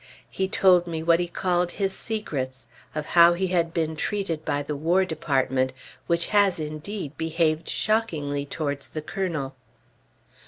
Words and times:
He 0.31 0.47
told 0.47 0.87
me 0.87 1.03
what 1.03 1.19
he 1.19 1.27
called 1.27 1.73
his 1.73 1.95
secrets; 1.95 2.65
of 2.95 3.05
how 3.05 3.33
he 3.33 3.49
had 3.49 3.71
been 3.71 3.95
treated 3.95 4.43
by 4.43 4.63
the 4.63 4.75
War 4.75 5.05
Department 5.05 5.73
(which 6.07 6.29
has, 6.29 6.59
indeed, 6.59 7.15
behaved 7.19 7.69
shockingly 7.69 8.43
towards 8.47 8.89
the 8.89 9.03
Colonel). 9.03 9.53